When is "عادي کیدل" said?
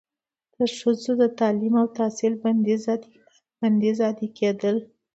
4.05-4.77